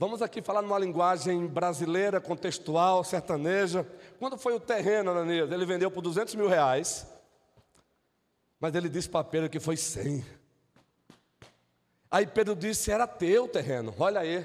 [0.02, 3.88] Vamos aqui falar numa linguagem brasileira, contextual, sertaneja.
[4.18, 5.52] Quando foi o terreno, Ananias?
[5.52, 7.06] Ele vendeu por 200 mil reais.
[8.60, 10.26] Mas ele disse para Pedro que foi 100.
[12.10, 13.94] Aí Pedro disse: era teu terreno.
[14.00, 14.44] Olha aí.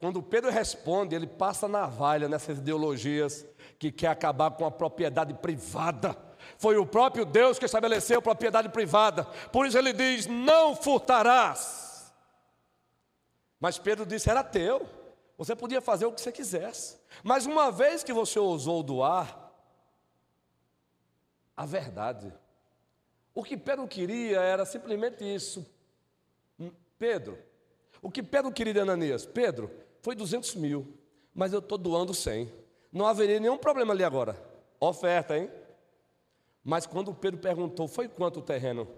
[0.00, 3.46] Quando Pedro responde, ele passa navalha nessas ideologias
[3.78, 6.16] que quer acabar com a propriedade privada.
[6.58, 9.22] Foi o próprio Deus que estabeleceu propriedade privada.
[9.52, 12.12] Por isso ele diz: não furtarás.
[13.60, 14.95] Mas Pedro disse: era teu.
[15.36, 16.96] Você podia fazer o que você quisesse.
[17.22, 19.46] Mas uma vez que você ousou doar,
[21.56, 22.32] a verdade.
[23.34, 25.66] O que Pedro queria era simplesmente isso.
[26.58, 27.38] Hum, Pedro,
[28.00, 29.26] o que Pedro queria de Ananias?
[29.26, 29.70] Pedro,
[30.00, 30.86] foi 200 mil,
[31.34, 32.50] mas eu estou doando 100.
[32.92, 34.40] Não haveria nenhum problema ali agora.
[34.80, 35.50] Oferta, hein?
[36.64, 38.88] Mas quando Pedro perguntou, foi quanto o terreno?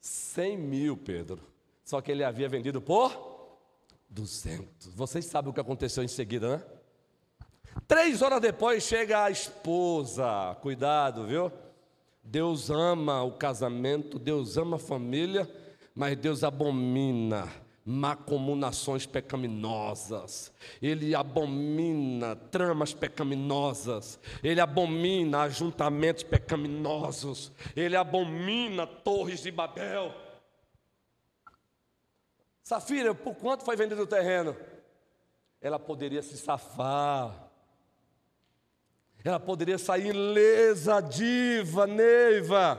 [0.00, 1.42] 100 mil, Pedro.
[1.84, 3.27] Só que ele havia vendido por
[4.08, 4.88] 200.
[4.94, 6.64] Vocês sabem o que aconteceu em seguida, né?
[7.86, 10.56] Três horas depois chega a esposa.
[10.60, 11.52] Cuidado, viu?
[12.22, 15.48] Deus ama o casamento, Deus ama a família,
[15.94, 17.48] mas Deus abomina
[17.88, 20.52] macomunações pecaminosas,
[20.82, 30.14] ele abomina tramas pecaminosas, ele abomina ajuntamentos pecaminosos, ele abomina torres de Babel.
[32.68, 34.54] Safira, por quanto foi vendido o terreno?
[35.58, 37.48] Ela poderia se safar,
[39.24, 42.78] ela poderia sair ilesa, diva, Neiva,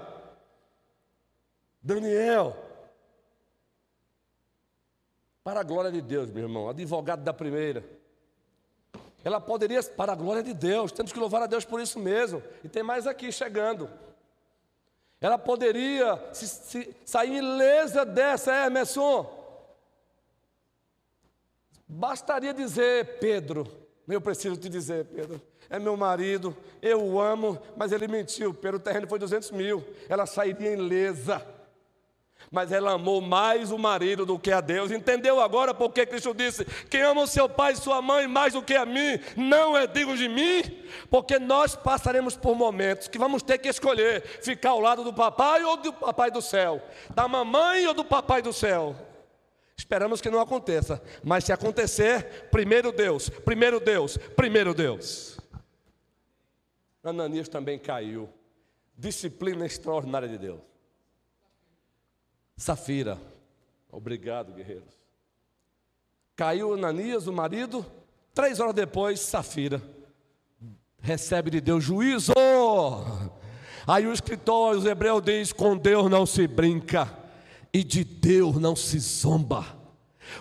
[1.82, 2.56] Daniel.
[5.44, 7.84] Para a glória de Deus, meu irmão, advogado da primeira.
[9.24, 12.44] Ela poderia, para a glória de Deus, temos que louvar a Deus por isso mesmo.
[12.64, 13.90] E tem mais aqui chegando.
[15.20, 19.39] Ela poderia se, se, sair ilesa dessa, é, Emerson.
[21.92, 23.68] Bastaria dizer, Pedro,
[24.08, 28.78] eu preciso te dizer, Pedro, é meu marido, eu o amo, mas ele mentiu, Pedro,
[28.78, 31.44] o terreno foi 200 mil, ela sairia ilesa
[32.52, 34.92] mas ela amou mais o marido do que a Deus.
[34.92, 38.62] Entendeu agora porque Cristo disse: Quem ama o seu pai e sua mãe mais do
[38.62, 40.64] que a mim, não é digno de mim?
[41.10, 45.64] Porque nós passaremos por momentos que vamos ter que escolher ficar ao lado do papai
[45.64, 46.82] ou do papai do céu,
[47.12, 48.96] da mamãe ou do papai do céu.
[49.80, 55.40] Esperamos que não aconteça, mas se acontecer, primeiro Deus, primeiro Deus, primeiro Deus.
[57.02, 58.28] Ananias também caiu.
[58.98, 60.60] Disciplina extraordinária de Deus.
[62.58, 63.18] Safira.
[63.90, 64.94] Obrigado, guerreiros.
[66.36, 67.86] Caiu Ananias, o marido.
[68.34, 69.82] Três horas depois, Safira
[71.00, 72.34] recebe de Deus juízo.
[73.88, 77.19] Aí o escritor, os hebreus diz: com Deus não se brinca
[77.74, 79.66] e de Deus não se zomba.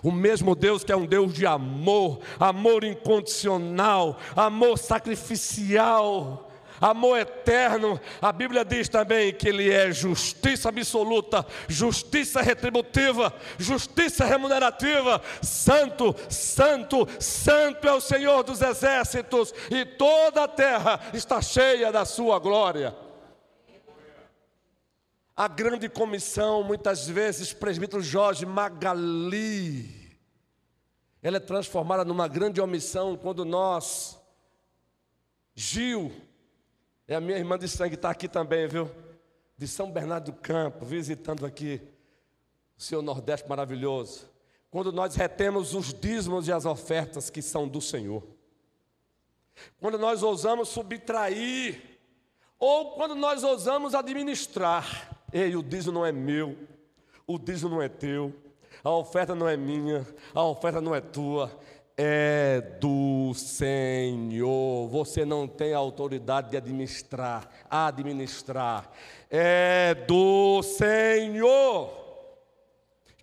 [0.03, 6.51] O mesmo Deus que é um Deus de amor, amor incondicional, amor sacrificial,
[6.81, 8.01] amor eterno.
[8.21, 15.21] A Bíblia diz também que Ele é justiça absoluta, justiça retributiva, justiça remunerativa.
[15.43, 22.05] Santo, Santo, Santo é o Senhor dos exércitos, e toda a terra está cheia da
[22.05, 23.08] Sua glória.
[25.39, 30.19] A grande comissão, muitas vezes, presbítero Jorge Magali,
[31.23, 34.21] ela é transformada numa grande omissão quando nós,
[35.55, 36.11] Gil,
[37.07, 38.91] é a minha irmã de sangue, está aqui também, viu?
[39.57, 41.81] De São Bernardo do Campo, visitando aqui
[42.77, 44.29] o seu Nordeste maravilhoso.
[44.73, 48.27] Quando nós retemos os dízimos e as ofertas que são do Senhor.
[49.79, 51.81] Quando nós ousamos subtrair,
[52.59, 55.17] ou quando nós ousamos administrar.
[55.33, 56.57] Ei, o dízimo não é meu,
[57.27, 58.33] o dízimo não é teu,
[58.83, 61.51] a oferta não é minha, a oferta não é tua,
[61.99, 64.89] é do Senhor.
[64.89, 68.91] Você não tem autoridade de administrar, administrar.
[69.29, 71.91] É do Senhor.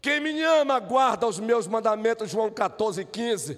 [0.01, 3.57] Quem me ama, guarda os meus mandamentos, João 14, 15.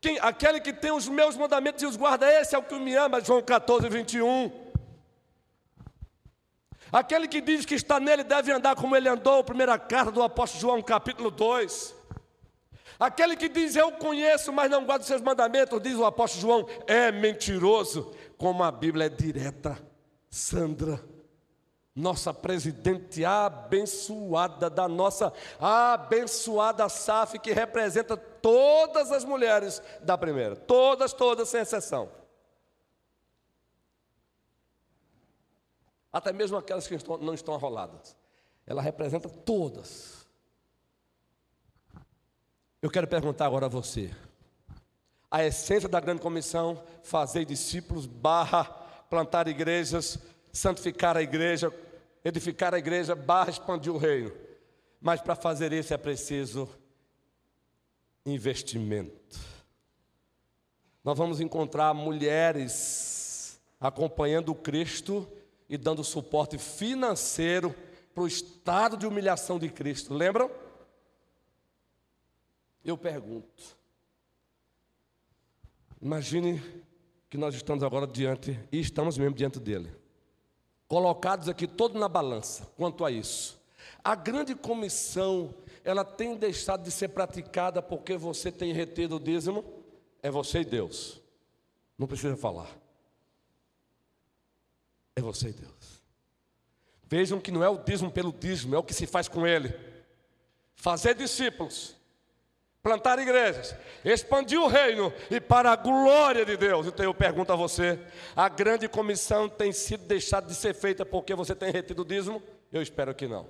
[0.00, 2.94] Quem, aquele que tem os meus mandamentos e os guarda, esse é o que me
[2.94, 4.59] ama, João 14, 21.
[6.92, 10.60] Aquele que diz que está nele deve andar como ele andou, primeira carta do apóstolo
[10.60, 11.94] João, capítulo 2.
[12.98, 16.68] Aquele que diz eu conheço, mas não guarda os seus mandamentos, diz o apóstolo João,
[16.86, 18.12] é mentiroso.
[18.36, 19.78] Como a Bíblia é direta,
[20.28, 21.00] Sandra,
[21.94, 31.12] nossa presidente abençoada da nossa abençoada SAF, que representa todas as mulheres da primeira, todas,
[31.12, 32.19] todas, sem exceção.
[36.12, 38.16] Até mesmo aquelas que não estão arroladas.
[38.66, 40.26] Ela representa todas.
[42.82, 44.10] Eu quero perguntar agora a você.
[45.30, 48.64] A essência da grande comissão, fazer discípulos, barra,
[49.08, 50.18] plantar igrejas,
[50.52, 51.72] santificar a igreja,
[52.24, 54.32] edificar a igreja, barra, expandir o reino.
[55.00, 56.68] Mas para fazer isso é preciso
[58.26, 59.38] investimento.
[61.02, 65.26] Nós vamos encontrar mulheres acompanhando Cristo
[65.70, 67.72] e dando suporte financeiro
[68.12, 70.12] para o estado de humilhação de Cristo.
[70.12, 70.50] Lembram?
[72.84, 73.78] Eu pergunto:
[76.02, 76.60] imagine
[77.30, 79.94] que nós estamos agora diante, e estamos mesmo diante dele,
[80.88, 83.60] colocados aqui todo na balança quanto a isso.
[84.02, 85.54] A grande comissão,
[85.84, 89.64] ela tem deixado de ser praticada porque você tem retido o dízimo?
[90.20, 91.20] É você e Deus,
[91.96, 92.79] não precisa falar.
[95.16, 96.02] É você e Deus.
[97.04, 99.74] Vejam que não é o dízimo pelo dízimo, é o que se faz com ele.
[100.74, 101.96] Fazer discípulos,
[102.82, 106.86] plantar igrejas, expandir o reino e para a glória de Deus.
[106.86, 107.98] Então eu pergunto a você:
[108.34, 112.42] a grande comissão tem sido deixada de ser feita porque você tem retido o dízimo?
[112.72, 113.46] Eu espero que não.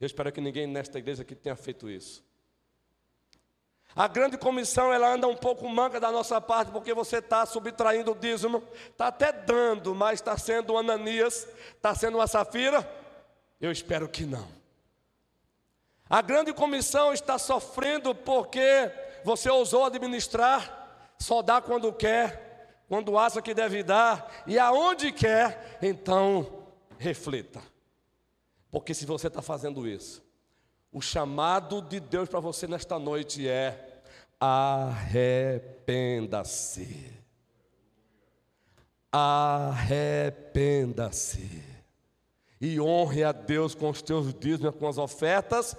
[0.00, 2.24] Eu espero que ninguém nesta igreja aqui tenha feito isso.
[3.98, 8.12] A grande comissão ela anda um pouco manca da nossa parte, porque você está subtraindo
[8.12, 12.88] o dízimo, está até dando, mas está sendo Ananias, está sendo uma Safira?
[13.60, 14.46] Eu espero que não.
[16.08, 18.88] A grande comissão está sofrendo porque
[19.24, 25.76] você ousou administrar, só dá quando quer, quando acha que deve dar, e aonde quer,
[25.82, 26.68] então
[26.98, 27.60] reflita.
[28.70, 30.22] Porque se você está fazendo isso,
[30.92, 33.86] o chamado de Deus para você nesta noite é
[34.40, 37.12] arrependa-se.
[39.12, 41.62] Arrependa-se.
[42.60, 45.76] E honre a Deus com os teus dízimos, com as ofertas.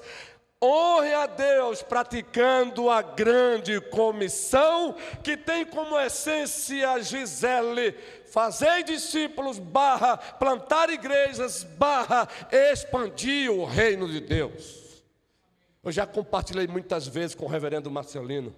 [0.61, 4.93] Honre a Deus praticando a grande comissão
[5.23, 7.95] que tem como essência Gisele,
[8.25, 14.88] fazer discípulos, barra, plantar igrejas, barra, expandir o reino de Deus.
[15.81, 18.53] Eu já compartilhei muitas vezes com o reverendo Marcelino,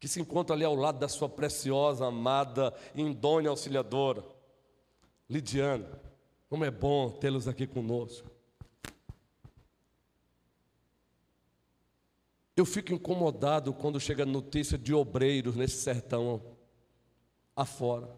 [0.00, 4.24] que se encontra ali ao lado da sua preciosa, amada, indônia auxiliadora,
[5.28, 5.86] Lidiane.
[6.48, 8.30] Como é bom tê-los aqui conosco.
[12.56, 16.56] Eu fico incomodado quando chega notícia de obreiros nesse sertão
[17.54, 18.08] afora,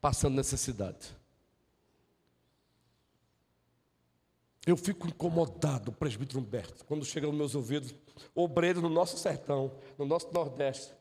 [0.00, 1.21] passando necessidade.
[4.66, 7.94] Eu fico incomodado, presbítero Humberto, quando chega aos meus ouvidos,
[8.34, 10.94] obreiros no nosso sertão, no nosso Nordeste,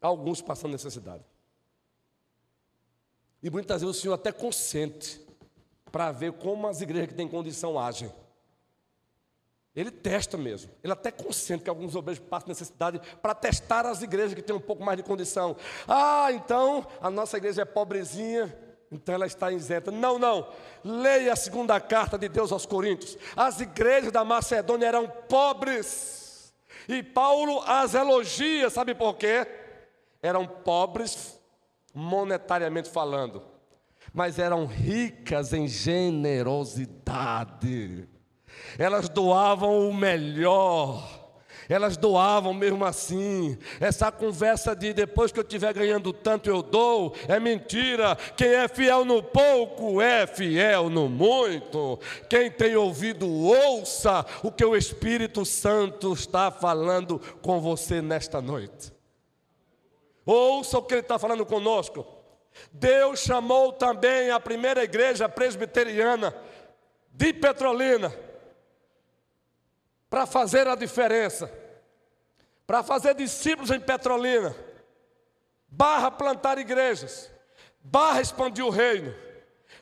[0.00, 1.24] alguns passando necessidade.
[3.40, 5.20] E muitas vezes o Senhor até consente
[5.92, 8.10] para ver como as igrejas que têm condição agem.
[9.74, 10.70] Ele testa mesmo.
[10.82, 14.60] Ele até consente que alguns obreiros passem necessidade para testar as igrejas que têm um
[14.60, 15.56] pouco mais de condição.
[15.88, 18.54] Ah, então a nossa igreja é pobrezinha,
[18.92, 19.90] então ela está isenta.
[19.90, 20.46] Não, não.
[20.84, 23.16] Leia a segunda carta de Deus aos Coríntios.
[23.34, 26.52] As igrejas da Macedônia eram pobres.
[26.86, 29.46] E Paulo as elogia, sabe por quê?
[30.22, 31.40] Eram pobres
[31.94, 33.42] monetariamente falando,
[34.12, 38.08] mas eram ricas em generosidade.
[38.78, 41.21] Elas doavam o melhor
[41.72, 43.58] elas doavam mesmo assim.
[43.80, 48.16] Essa conversa de depois que eu estiver ganhando tanto eu dou, é mentira.
[48.36, 51.98] Quem é fiel no pouco é fiel no muito.
[52.28, 58.92] Quem tem ouvido, ouça o que o Espírito Santo está falando com você nesta noite.
[60.24, 62.06] Ouça o que ele está falando conosco.
[62.70, 66.34] Deus chamou também a primeira igreja presbiteriana
[67.12, 68.12] de Petrolina
[70.12, 71.50] para fazer a diferença,
[72.66, 74.54] para fazer discípulos em Petrolina,
[75.68, 77.30] barra plantar igrejas,
[77.82, 79.14] barra expandir o reino,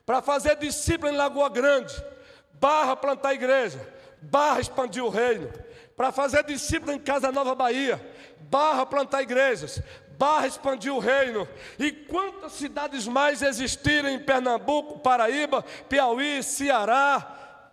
[0.06, 1.94] para fazer discípulos em Lagoa Grande,
[2.54, 3.80] barra plantar igreja,
[4.22, 5.50] barra expandir o reino,
[5.96, 8.00] para fazer discípulos em Casa Nova Bahia,
[8.40, 9.82] barra plantar igrejas,
[10.18, 11.46] barra expandir o reino.
[11.78, 17.72] E quantas cidades mais existirem em Pernambuco, Paraíba, Piauí, Ceará,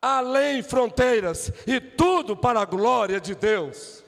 [0.00, 4.03] além fronteiras, e tudo para a glória de Deus.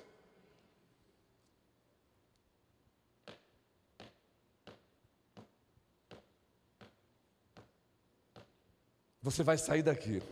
[9.27, 10.22] Você vai sair daqui.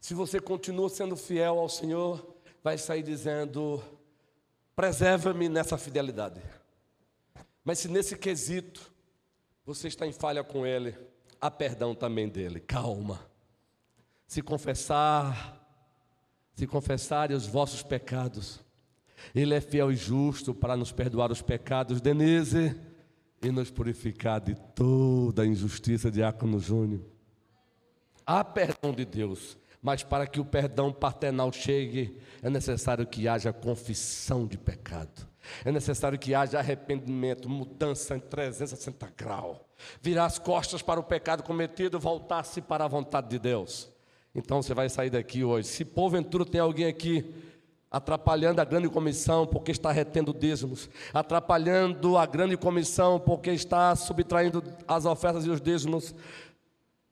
[0.00, 3.84] Se você continua sendo fiel ao Senhor, vai sair dizendo:
[4.74, 6.40] preserva-me nessa fidelidade.
[7.62, 8.90] Mas se nesse quesito
[9.66, 10.96] você está em falha com Ele,
[11.38, 12.60] há perdão também dele.
[12.60, 13.20] Calma.
[14.26, 15.62] Se confessar,
[16.54, 18.58] se confessarem os vossos pecados,
[19.34, 22.74] Ele é fiel e justo para nos perdoar os pecados, Denise,
[23.44, 27.02] e nos purificar de toda a injustiça, Diácono Júnior.
[28.26, 33.52] Há perdão de Deus, mas para que o perdão paternal chegue, é necessário que haja
[33.52, 35.28] confissão de pecado.
[35.62, 39.58] É necessário que haja arrependimento, mudança em 360 graus.
[40.00, 43.90] Virar as costas para o pecado cometido, voltar-se para a vontade de Deus.
[44.34, 45.68] Então você vai sair daqui hoje.
[45.68, 47.34] Se porventura tem alguém aqui
[47.94, 54.64] atrapalhando a grande comissão porque está retendo dízimos, atrapalhando a grande comissão porque está subtraindo
[54.88, 56.12] as ofertas e os dízimos,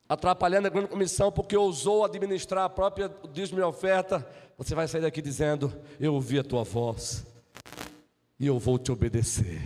[0.09, 4.29] atrapalhando a grande comissão porque ousou administrar a própria dízimo e oferta,
[4.59, 7.25] você vai sair daqui dizendo: Eu ouvi a tua voz
[8.41, 9.63] e eu vou te obedecer.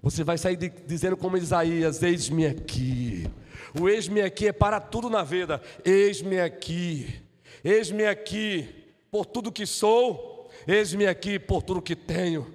[0.00, 3.28] Você vai sair de, dizendo como Isaías: Eis-me aqui.
[3.80, 5.60] O eis-me aqui é para tudo na vida.
[5.84, 7.20] Eis-me aqui.
[7.64, 8.83] Eis-me aqui
[9.14, 10.50] por tudo que sou.
[10.66, 12.52] Eis-me aqui por tudo que tenho.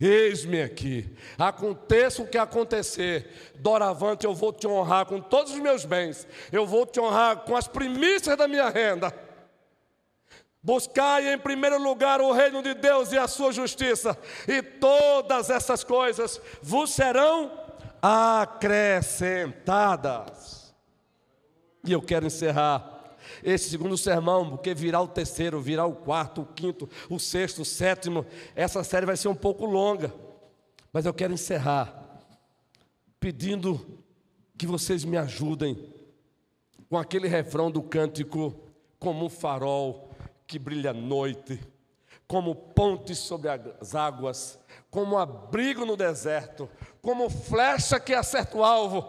[0.00, 1.12] Eis-me aqui.
[1.36, 6.28] Aconteça o que acontecer, doravante eu vou te honrar com todos os meus bens.
[6.52, 9.12] Eu vou te honrar com as primícias da minha renda.
[10.62, 14.16] Buscai em primeiro lugar o reino de Deus e a sua justiça,
[14.46, 17.50] e todas essas coisas vos serão
[18.00, 20.72] acrescentadas.
[21.84, 22.93] E eu quero encerrar
[23.42, 27.64] esse segundo sermão, porque virá o terceiro, virá o quarto, o quinto, o sexto, o
[27.64, 28.26] sétimo.
[28.54, 30.12] Essa série vai ser um pouco longa,
[30.92, 32.04] mas eu quero encerrar
[33.18, 34.04] pedindo
[34.56, 35.92] que vocês me ajudem
[36.90, 38.54] com aquele refrão do cântico,
[38.98, 40.10] como um farol
[40.46, 41.58] que brilha à noite,
[42.26, 44.58] como ponte sobre as águas,
[44.90, 46.68] como abrigo no deserto,
[47.02, 49.04] como flecha que acerta o alvo.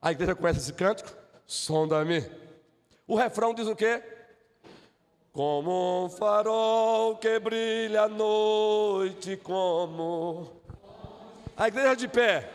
[0.00, 1.10] A igreja conhece esse cântico?
[1.46, 2.41] Sonda-me.
[3.12, 4.02] O refrão diz o quê?
[5.34, 10.50] Como um farol que brilha à noite, como.
[11.54, 12.48] A igreja de pé.